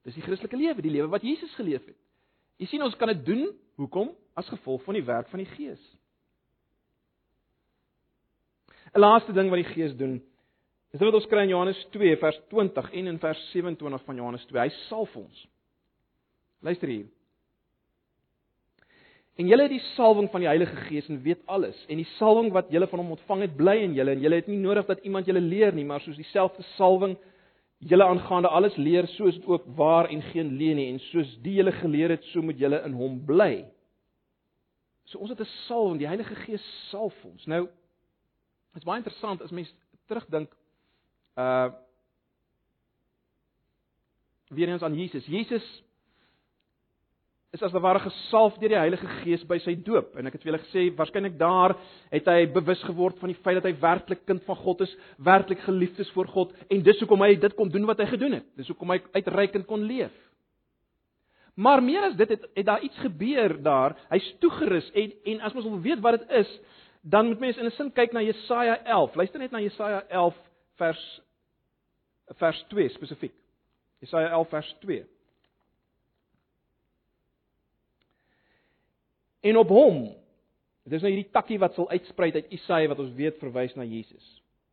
[0.07, 1.99] Dis die Christelike lewe, die lewe wat Jesus geleef het.
[2.63, 3.49] Jy sien ons kan dit doen,
[3.81, 4.13] hoekom?
[4.39, 5.83] As gevolg van die werk van die Gees.
[8.95, 10.23] 'n Laaste ding wat die Gees doen,
[10.95, 14.17] is dit wat ons kry in Johannes 2 vers 20 en in vers 27 van
[14.17, 14.63] Johannes 2.
[14.63, 15.49] Hy salf ons.
[16.63, 17.07] Luister hier.
[19.37, 21.77] En julle het die salwing van die Heilige Gees en weet alles.
[21.93, 24.47] En die salwing wat julle van hom ontvang het, bly in julle en julle het
[24.49, 27.19] nie nodig dat iemand julle leer nie, maar soos dieselfde salwing
[27.79, 31.39] julle aangaande alles leer, so is dit ook waar en geen leuen nie en soos
[31.43, 33.65] die julle geleer het, so moet julle in hom bly.
[35.05, 37.47] So ons het 'n salwing, die Heilige Gees salf ons.
[37.47, 37.69] Nou
[38.75, 39.75] is baie interessant as mens
[40.07, 40.53] terugdink
[41.37, 41.71] uh
[44.49, 45.27] weer eens aan Jesus.
[45.27, 45.83] Jesus
[47.57, 50.13] is as ware gesalf deur die Heilige Gees by sy doop.
[50.19, 51.75] En ek het vir julle gesê, waarskynlik daar
[52.13, 54.93] het hy bewus geword van die feit dat hy werklik kind van God is,
[55.25, 58.39] werklik geliefd is voor God en dis hoekom hy dit kon doen wat hy gedoen
[58.39, 58.47] het.
[58.61, 60.15] Dis hoekom hy uitreikend kon leef.
[61.57, 63.97] Maar meer as dit het, het daar iets gebeur daar.
[64.13, 66.51] Hy's toegerus en en as ons wil weet wat dit is,
[67.07, 69.15] dan moet mens in 'n sin kyk na Jesaja 11.
[69.15, 70.37] Luister net na Jesaja 11
[70.77, 71.21] vers
[72.37, 73.35] vers 2 spesifiek.
[74.01, 75.16] Jesaja 11 vers 2.
[79.47, 80.01] En op hom.
[80.87, 83.87] Dit is nou hierdie takkie wat sal uitsprei uit Isaia wat ons weet verwys na
[83.87, 84.27] Jesus.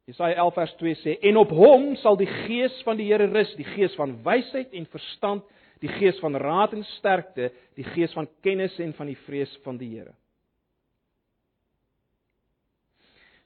[0.09, 3.53] Jesaja 11 vers 2 sê en op hom sal die gees van die Here rus,
[3.57, 5.45] die gees van wysheid en verstand,
[5.81, 9.79] die gees van raad en sterkte, die gees van kennis en van die vrees van
[9.79, 10.13] die Here.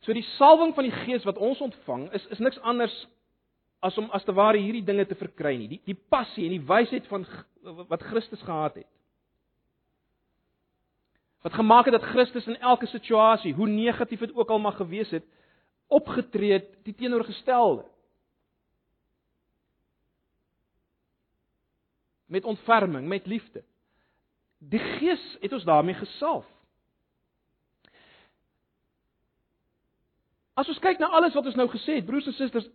[0.05, 2.95] So die salwing van die gees wat ons ontvang is is niks anders
[3.85, 5.71] as om as te ware hierdie dinge te verkry nie.
[5.75, 7.25] Die die passie en die wysheid van
[7.87, 8.91] wat Christus gehad het
[11.41, 15.09] wat gemaak het dat Christus in elke situasie, hoe negatief dit ook al mag gewees
[15.09, 15.25] het,
[15.87, 17.85] opgetree het die teenoorgestelde.
[22.25, 23.63] Met ontferming, met liefde.
[24.57, 26.45] Die Gees het ons daarmee gesalf.
[30.57, 32.67] As ons kyk na alles wat ons nou gesê het, broers en susters,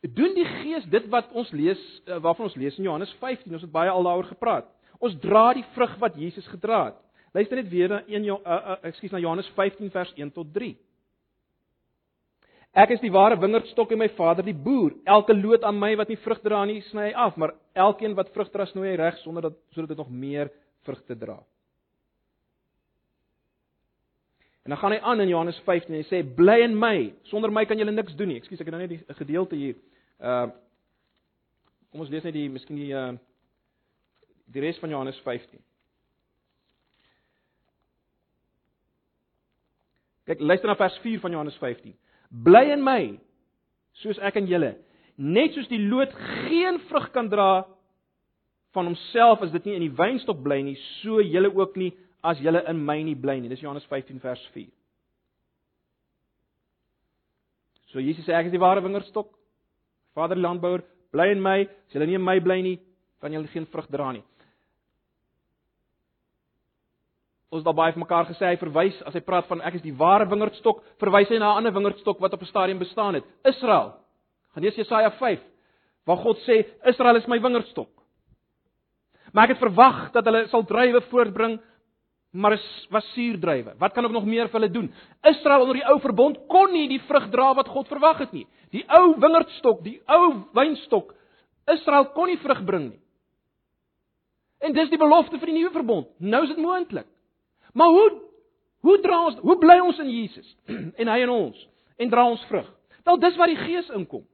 [0.00, 3.66] doen die Gees dit wat ons lees eh, waarvan ons lees in Johannes 15, ons
[3.66, 4.68] het baie al daaroor gepraat.
[5.02, 7.00] Ons dra die vrug wat Jesus gedra het.
[7.32, 10.72] Luister net weer na 1 uh, uh, ekskuus na Johannes 15 vers 1 tot 3.
[12.80, 14.94] Ek is die ware wingerdstok en my Vader die boer.
[15.06, 18.30] Elke loot aan my wat nie vrug dra nie, sny hy af, maar elkeen wat
[18.34, 20.52] vrug dra, snoei hy reg sonder dat sodat dit nog meer
[20.86, 21.40] vrugte dra.
[24.62, 26.96] En dan gaan hy aan in Johannes 15 en hy sê bly in my,
[27.30, 28.38] sonder my kan julle niks doen nie.
[28.38, 29.78] Ekskuus, ek het nou net die gedeelte hier.
[30.18, 30.50] Uh
[31.90, 33.10] Kom ons lees net die miskien die uh
[34.50, 35.58] die res van Johannes 15.
[40.30, 41.94] Kyk, luister na vers 4 van Johannes 15.
[42.46, 43.00] Bly in my
[43.98, 44.76] soos ek in julle.
[45.18, 46.12] Net soos die loot
[46.46, 47.64] geen vrug kan dra
[48.76, 51.90] van homself as dit nie in die wynstok bly nie, so julle ook nie
[52.22, 53.50] as julle in my nie bly nie.
[53.50, 54.70] Dis Johannes 15 vers 4.
[57.90, 59.32] So Jesus sê ek is die ware wingerdstok.
[60.14, 61.64] Vader landbouer, bly in my.
[61.66, 62.78] As julle nie in my bly nie,
[63.18, 64.22] kan julle geen vrug dra nie.
[67.50, 69.82] Ons het al baie vir mekaar gesê hy verwys as hy praat van ek is
[69.82, 73.24] die ware wingerdstok, verwys hy na 'n ander wingerdstok wat op 'n stadium bestaan het,
[73.44, 73.94] Israel.
[74.54, 75.40] Gaan lees Jesaja 5
[76.06, 77.90] waar God sê Israel is my wingerdstok.
[79.32, 81.60] Maar ek het verwag dat hulle sal druiwe voortbring,
[82.32, 83.74] maar is was suurdruiwe.
[83.78, 84.92] Wat kan ek nog meer vir hulle doen?
[85.26, 88.46] Israel onder die ou verbond kon nie die vrug dra wat God verwag het nie.
[88.70, 91.14] Die ou wingerdstok, die ou wynstok,
[91.66, 93.00] Israel kon nie vrug bring nie.
[94.60, 96.10] En dis die belofte vir die nuwe verbond.
[96.18, 97.06] Nou is dit moontlik.
[97.72, 98.08] Maar hoe
[98.80, 100.56] hoe dra ons hoe bly ons in Jesus
[101.00, 101.68] en hy in ons
[102.00, 102.68] en dra ons vrug?
[103.04, 104.24] Wel dis waar die Gees inkom.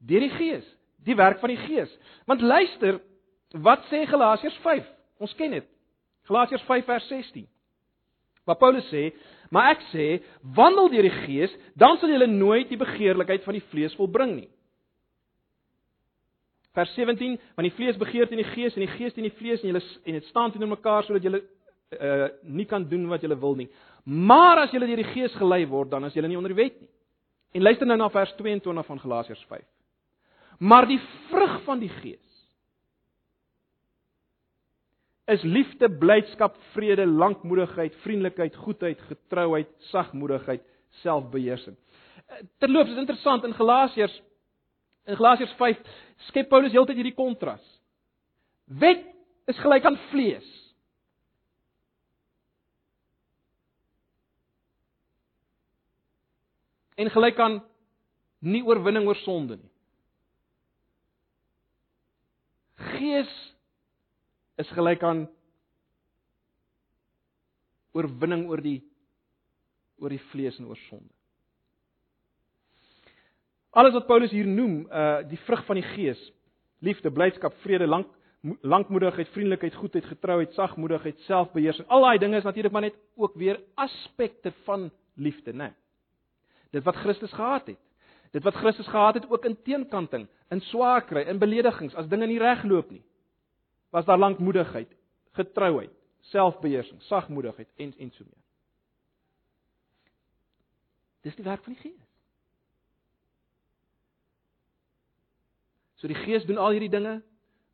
[0.00, 0.64] Deur die Gees,
[1.04, 1.90] die werk van die Gees.
[2.28, 3.00] Want luister,
[3.52, 4.86] wat sê Galasiërs 5?
[5.20, 5.66] Ons ken dit.
[6.30, 7.48] Galasiërs 5 vers 16.
[8.48, 9.12] Waar Paulus sê,
[9.50, 13.66] "Maar ek sê, wandel deur die Gees, dan sal julle nooit die begeerlikheid van die
[13.70, 14.50] vlees volbring nie."
[16.72, 19.62] Vers 17, want die vlees begeer teen die gees en die gees teen die vlees
[19.64, 21.42] en julle en dit staan teenoor mekaar sodat julle
[21.90, 23.66] uh nie kan doen wat julle wil nie.
[24.04, 26.78] Maar as julle deur die gees gelei word, dan is julle nie onder die wet
[26.80, 26.90] nie.
[27.58, 29.64] En luister nou na vers 22 van Galasiërs 5.
[30.58, 32.26] Maar die vrug van die gees
[35.30, 40.62] is liefde, blydskap, vrede, lankmoedigheid, vriendelikheid, goedheid, getrouheid, sagmoedigheid,
[41.04, 41.76] selfbeheersing.
[42.26, 44.16] Eh, terloops, is interessant in Galasiërs
[45.10, 45.78] In Galasiërs 5
[46.28, 47.62] skep Paulus heeltyd hierdie kontras.
[48.78, 49.02] Wet
[49.50, 50.46] is gelyk aan vlees.
[57.00, 57.58] En gelyk aan
[58.44, 59.72] nie oorwinning oor sonde nie.
[62.94, 63.32] Gees
[64.62, 65.26] is gelyk aan
[67.96, 68.78] oorwinning oor die
[70.00, 71.19] oor die vlees en oor sonde.
[73.70, 76.32] Alles wat Paulus hier noem, uh die vrug van die Gees,
[76.80, 78.08] liefde, blydskap, vrede, lank
[78.40, 81.88] lankmoedigheid, vriendelikheid, goedheid, getrouheid, sagmoedigheid, selfbeheersing.
[81.92, 85.56] Al daai dinge is natuurlik maar net ook weer aspekte van liefde, né?
[85.56, 85.72] Nee.
[86.70, 87.78] Dit wat Christus gehad het.
[88.30, 92.26] Dit wat Christus gehad het ook in teenkanting, in swaar kry, in beledigings, as dinge
[92.26, 93.02] nie regloop nie.
[93.90, 94.88] Was daar lankmoedigheid,
[95.32, 98.44] getrouheid, selfbeheersing, sagmoedigheid en en so meer.
[101.20, 102.09] Dis die werk van die Gees.
[106.00, 107.20] So die Gees doen al hierdie dinge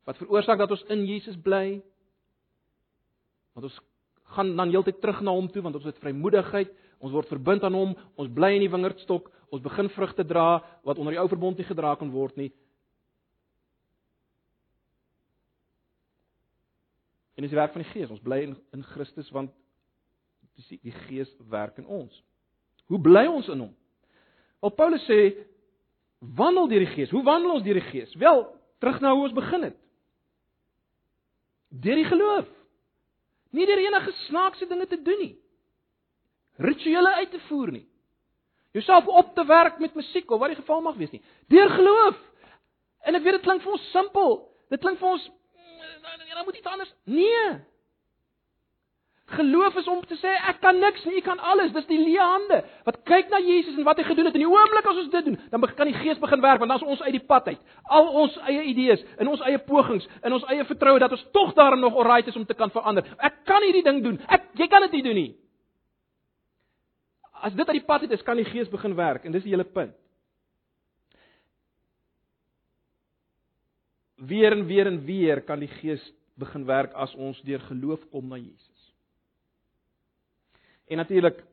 [0.07, 1.79] wat veroorsaak dat ons in Jesus bly.
[3.55, 3.79] Want ons
[4.35, 6.71] gaan dan heeltyd terug na hom toe want ons het vrymoedigheid,
[7.03, 10.99] ons word verbind aan hom, ons bly in die wingerdstok, ons begin vrugte dra wat
[10.99, 12.51] onder die ou verbond nie gedra kan word nie.
[17.37, 18.09] En dis die werk van die Gees.
[18.09, 19.53] Ons bly in, in Christus want
[20.57, 22.15] die, die Gees werk in ons.
[22.91, 23.75] Hoe bly ons in hom?
[24.63, 25.19] Wel Paulus sê
[26.19, 27.09] wandel deur die Gees.
[27.09, 28.13] Hoe wandel ons deur die Gees?
[28.15, 28.45] Wel,
[28.79, 29.77] terug na hoe ons begin het.
[31.69, 32.47] Deur die geloof.
[33.49, 35.35] Nie deur enige snaakse dinge te doen nie.
[36.57, 37.85] Rituele uit te voer nie.
[38.71, 41.23] Jouself op te werk met musiek of wat die geval mag wees nie.
[41.47, 42.17] Deur geloof.
[42.99, 44.39] En ek weet dit klink vir ons simpel.
[44.69, 45.29] Dit klink vir ons
[46.37, 46.93] dan moet iets anders.
[47.03, 47.59] Nee.
[49.27, 51.73] Geloof is om te sê ek kan niks nie, U kan alles.
[51.75, 54.35] Dis die leë hande wat kyk na Jesus en wat hy gedoen het.
[54.39, 56.79] In die oomblik as ons dit doen, dan kan die Gees begin werk want dan
[56.79, 57.59] is ons uit die pad uit.
[57.91, 61.51] Al ons eie idees en ons eie pogings en ons eie vertroue dat ons tog
[61.57, 63.03] daarin nog alright is om te kan verander.
[63.19, 64.15] Ek kan hierdie ding doen.
[64.31, 65.31] Ek jy kan dit nie doen nie.
[67.43, 69.51] As dit uit die pad uit is, kan die Gees begin werk en dis die
[69.51, 69.91] hele punt.
[74.23, 76.07] Weer en weer en weer kan die Gees
[76.39, 78.66] begin werk as ons deur geloof kom na Jesus.
[80.87, 81.43] En natuurlik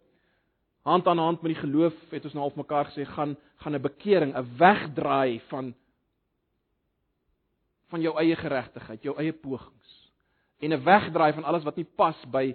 [0.82, 3.80] hand aan hand met die geloof het ons nou al mekaar gesê gaan gaan 'n
[3.80, 5.74] bekering, 'n wegdraai van
[7.88, 10.12] van jou eie geregtigheid, jou eie pogings
[10.58, 12.54] en 'n wegdraai van alles wat nie pas by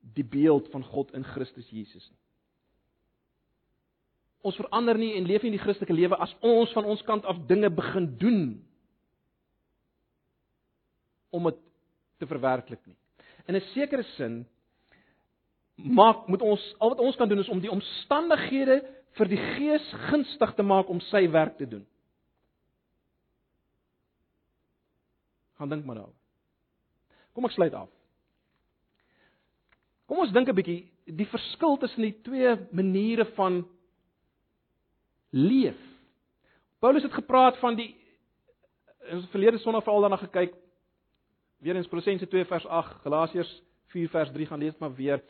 [0.00, 2.18] die beeld van God in Christus Jesus nie.
[4.40, 7.46] Ons verander nie en leef nie die Christelike lewe as ons van ons kant af
[7.46, 8.68] dinge begin doen
[11.30, 11.58] om dit
[12.18, 12.96] te verwerklik nie.
[13.46, 14.46] In 'n sekere sin
[15.84, 18.80] maak moet ons al wat ons kan doen is om die omstandighede
[19.18, 21.86] vir die Gees gunstig te maak om sy werk te doen.
[25.58, 26.16] Gaan dink maar daaroor.
[27.34, 27.90] Kom ek sluit af.
[30.08, 33.62] Kom ons dink 'n bietjie die verskil tussen die twee maniere van
[35.30, 35.78] leef.
[36.80, 37.94] Paulus het gepraat van die
[39.10, 40.54] ons verlede Sondag veral daarna gekyk
[41.60, 43.62] weer in Kolossense 2 vers 8, Galasiërs
[43.92, 45.22] 4 vers 3 gaan lees maar weer.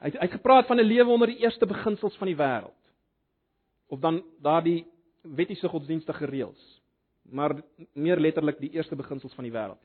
[0.00, 2.80] Hy hy het gepraat van 'n lewe onder die eerste beginsels van die wêreld.
[3.88, 4.86] Of dan daardie
[5.22, 6.82] wettiese godsdienstige reëls.
[7.22, 9.78] Maar meer letterlik die eerste beginsels van die wêreld.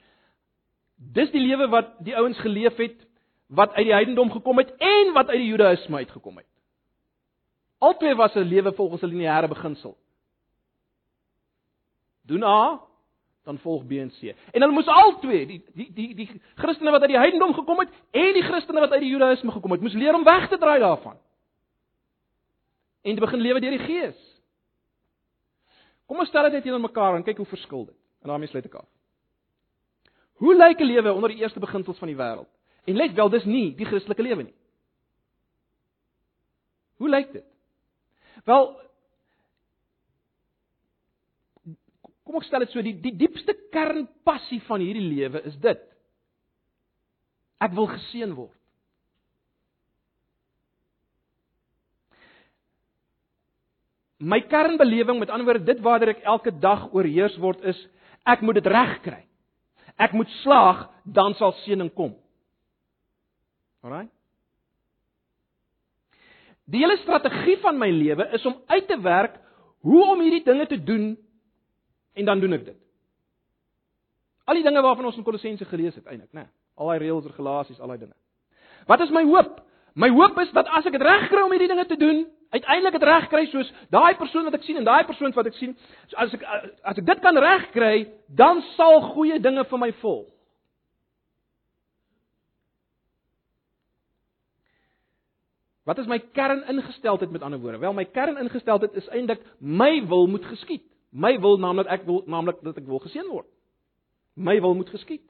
[0.96, 3.08] Dis die lewe wat die ouens geleef het
[3.48, 6.48] wat uit die heidendom gekom het en wat uit die Judaïsme uitgekom het.
[7.78, 9.98] Albei was 'n lewe volgens 'n lineêre beginsel.
[12.22, 12.82] Doen A,
[13.46, 14.34] dan volg B en C.
[14.52, 17.92] En hulle moes albei, die die die die Christene wat uit die heidendom gekom het
[18.12, 20.80] en die Christene wat uit die Judaïsme gekom het, moes leer om weg te draai
[20.80, 21.18] daarvan.
[23.06, 24.18] En te begin lewe deur die Gees.
[26.06, 27.98] Kom ons stel dit net teenoor mekaar en kyk hoe verskil dit.
[28.26, 28.90] En daarmee sluit ek af.
[30.42, 32.50] Hoe lyk 'n lewe onder die eerste beginsels van die wêreld?
[32.86, 34.56] En let wel, dis nie die Christelike lewe nie.
[36.98, 37.46] Hoe lyk dit?
[38.46, 38.82] Wel,
[42.26, 45.82] Kom ek stel dit so, die die diepste kernpassie van hierdie lewe is dit.
[47.62, 48.56] Ek wil geseën word.
[54.26, 57.78] My kernbelewing, met ander woorde, dit waartoe ek elke dag oorheers word is,
[58.26, 59.22] ek moet dit reg kry.
[60.02, 62.16] Ek moet slaag, dan sal seëning kom.
[63.86, 64.08] Alraai?
[66.66, 69.38] Die hele strategie van my lewe is om uit te werk
[69.86, 71.12] hoe om hierdie dinge te doen
[72.16, 72.78] en dan doen ek dit.
[74.46, 76.46] Al die dinge waarvan ons in Kolossense gelees het eintlik, né?
[76.46, 78.16] Nee, al daai reëls, regulasies, al daai dinge.
[78.90, 79.62] Wat is my hoop?
[79.96, 82.98] My hoop is dat as ek dit reg kry om hierdie dinge te doen, uiteindelik
[82.98, 85.74] dit reg kry soos daai persoon wat ek sien en daai persoon wat ek sien,
[86.12, 89.92] so as ek as ek dit kan reg kry, dan sal goeie dinge vir my
[90.04, 90.28] volg.
[95.86, 97.78] Wat is my kerningesteldheid met ander woorde?
[97.78, 100.86] Wel, my kerningesteldheid is eintlik my wil moet geskied.
[101.16, 103.48] My wil naamlik ek wil naamlik dat ek wil geseën word.
[104.36, 105.24] My wil moet geskied.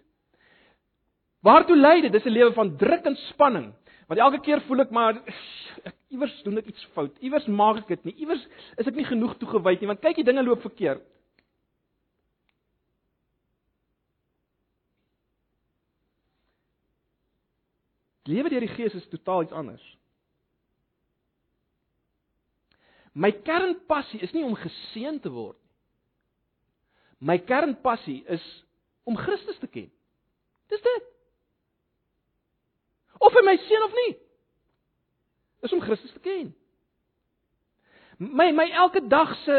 [1.45, 2.11] Waartoe lei dit?
[2.11, 3.73] Dis 'n lewe van druk en spanning.
[4.07, 5.21] Want elke keer voel ek maar
[5.85, 7.17] ek iewers doen ek iets fout.
[7.21, 8.15] Iewers maak ek dit nie.
[8.25, 11.03] Iewers is ek nie genoeg toegewyd nie want kyk, die dinge loop verkeerd.
[18.25, 19.85] Lewe deur die Gees is totaal iets anders.
[23.13, 25.59] My kernpassie is nie om geseën te word.
[27.25, 28.43] My kernpassie is
[29.03, 29.89] om Christus te ken.
[30.69, 31.07] Dis dit.
[33.17, 34.11] Of hy my seën of nie.
[35.65, 36.51] Dis om Christus te ken.
[38.21, 39.57] My my elke dag se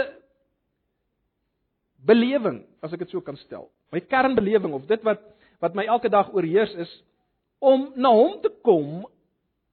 [2.07, 3.67] belewing, as ek dit so kan stel.
[3.91, 5.25] My kernbelewing of dit wat
[5.63, 6.91] wat my elke dag oorheers is
[7.65, 9.07] om na hom te kom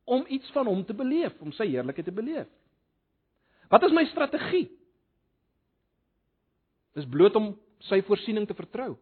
[0.08, 2.48] om iets van hom te beleef, om sy heerlikheid te beleef.
[3.72, 4.68] Wat is my strategie?
[6.96, 7.54] Dis bloot om
[7.90, 8.96] sy voorsiening te vertrou,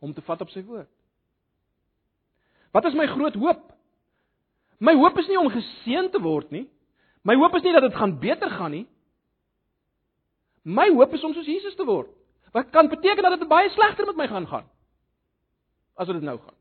[0.00, 0.88] om te vat op sy woord.
[2.72, 3.64] Wat is my groot hoop?
[4.78, 6.68] My hoop is nie om geseën te word nie.
[7.26, 8.86] My hoop is nie dat dit gaan beter gaan nie.
[10.62, 12.08] My hoop is om soos Jesus te word.
[12.54, 14.68] Wat kan beteken dat dit baie slegter met my gaan gaan
[16.00, 16.56] as wat dit nou gaan.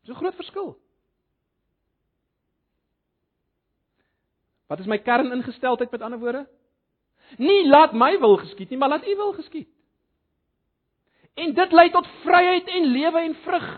[0.00, 0.78] Dis 'n groot verskil.
[4.66, 6.48] Wat is my kerningesteldheid met ander woorde?
[7.36, 9.68] Nie laat my wil geskied nie, maar laat U wil geskied.
[11.34, 13.68] En dit lei tot vryheid en lewe en vrug.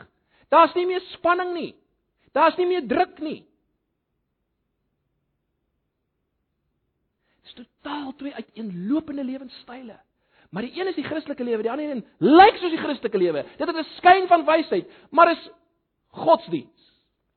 [0.49, 1.75] Daar's nie meer spanning nie.
[2.33, 3.41] Daar's nie meer druk nie.
[7.41, 9.99] Dit is totaal twee uiteenlopende lewenstyle.
[10.51, 13.45] Maar die een is die Christelike lewe, die ander een lyk soos die Christelike lewe.
[13.59, 15.51] Dit het 'n skyn van wysheid, maar is
[16.09, 16.81] godsdiens.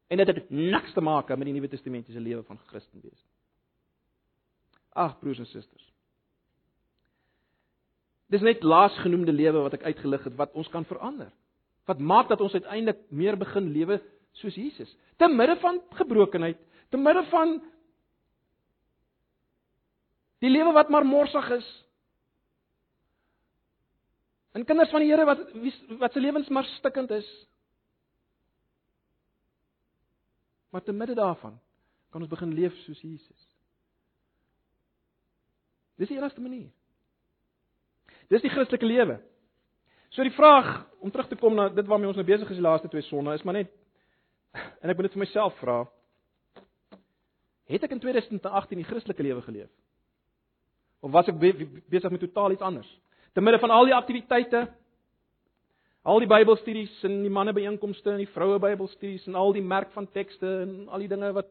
[0.08, 3.26] En dit het niks te maak met die Nuwe Testamentiese lewe van Christen wees.
[4.94, 5.93] Ag broers en susters.
[8.34, 11.30] Dis net laasgenoemde lewe wat ek uitgelig het wat ons kan verander.
[11.86, 14.00] Wat maak dat ons uiteindelik meer begin lewe
[14.40, 14.90] soos Jesus,
[15.22, 16.58] te midde van gebrokenheid,
[16.90, 17.60] te midde van
[20.42, 21.68] die lewe wat maar morsig is.
[24.58, 25.46] En kinders van die Here wat
[26.02, 27.30] wat se lewens maar stikkend is.
[30.74, 31.60] Maar te midde daarvan
[32.10, 33.50] kan ons begin leef soos Jesus.
[36.02, 36.72] Dis die enigste manier.
[38.32, 39.20] Dis die Christelike lewe.
[40.14, 42.66] So die vraag om terug te kom na dit waarmee ons nou besig is die
[42.66, 43.72] laaste twee sonne is maar net
[44.54, 45.80] en ek moet dit vir myself vra.
[47.72, 49.72] Het ek in 2018 die Christelike lewe geleef?
[51.02, 52.90] Of was ek besig met totaal iets anders?
[53.34, 54.68] Te midde van al die aktiwiteite,
[56.04, 59.92] al die Bybelstudies en die manne byeenkomste en die vroue Bybelstudies en al die merk
[59.96, 61.50] van tekste en al die dinge wat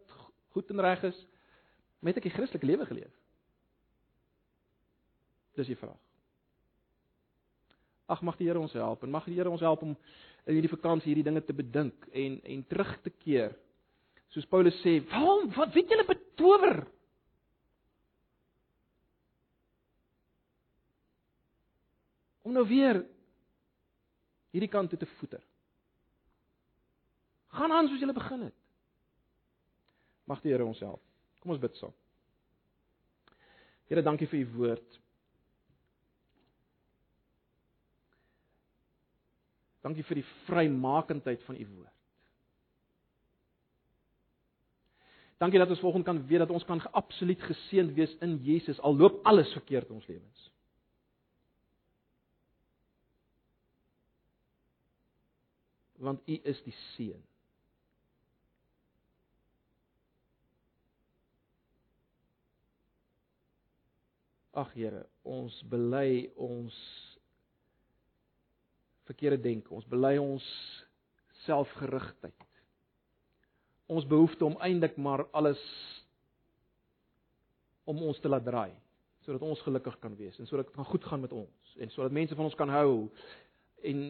[0.54, 1.18] goed en reg is,
[2.06, 3.12] het ek die Christelike lewe geleef?
[5.58, 5.98] Dis die vraag.
[8.12, 9.94] Ag mag die Here ons help en mag die Here ons help om
[10.46, 13.54] in hierdie vakansie hierdie dinge te bedink en en terug te keer.
[14.32, 16.86] Soos Paulus sê, "Waarom wat weet julle betower?"
[22.42, 23.04] Om nou weer
[24.50, 25.40] hierdie kant toe te voeter.
[27.52, 28.54] Gaan aan soos julle begin het.
[30.24, 31.02] Mag die Here ons help.
[31.40, 31.92] Kom ons bid saam.
[33.90, 35.01] Here, dankie vir u woord.
[39.82, 41.90] Dankie vir die vrymakendheid van u woord.
[45.42, 48.94] Dankie dat ons volgens kan weet dat ons kan absoluut geseënd wees in Jesus al
[48.96, 50.50] loop alles verkeerd in ons lewens.
[55.98, 57.18] Want u is die seën.
[64.52, 66.76] Ag Here, ons bely ons
[69.12, 69.72] verkeerde denke.
[69.74, 70.44] Ons bely ons
[71.44, 72.48] selfgerigtheid.
[73.92, 75.60] Ons behoefte om eintlik maar alles
[77.84, 78.72] om ons te laat draai
[79.22, 82.14] sodat ons gelukkig kan wees en sodat dit kan goed gaan met ons en sodat
[82.14, 83.06] mense van ons kan hou
[83.86, 84.00] en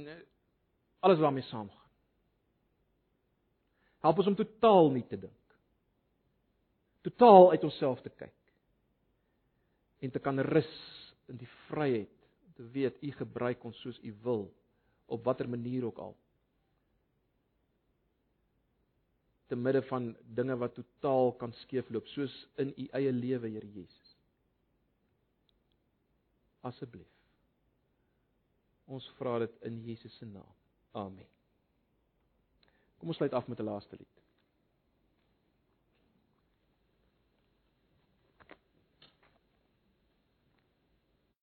[1.05, 1.91] alles waarmee saamgaan.
[4.03, 5.57] Help ons om totaal nie te dink.
[7.05, 8.35] Totaal uit onsself te kyk.
[10.03, 10.73] En te kan rus
[11.31, 14.47] in die vryheid om te weet u gebruik ons soos u wil
[15.13, 16.17] op watter manier ook al.
[19.47, 24.17] Te midde van dinge wat totaal kan skeefloop soos in u eie lewe, Here Jesus.
[26.61, 27.11] Asseblief.
[28.85, 30.57] Ons vra dit in Jesus se naam.
[30.93, 31.29] Amen.
[32.99, 34.12] Kom ons sluit af met 'n laaste lied.